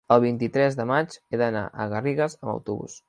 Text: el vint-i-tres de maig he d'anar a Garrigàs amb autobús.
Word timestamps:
el 0.13 0.19
vint-i-tres 0.21 0.77
de 0.79 0.87
maig 0.93 1.13
he 1.19 1.41
d'anar 1.43 1.63
a 1.85 1.87
Garrigàs 1.93 2.39
amb 2.41 2.55
autobús. 2.57 2.99